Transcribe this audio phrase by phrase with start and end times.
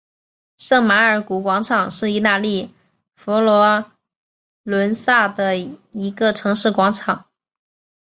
[0.57, 2.73] 圣马尔谷广场是意大利
[3.13, 3.91] 佛罗
[4.63, 5.55] 伦萨的
[5.91, 7.27] 一个城市广场。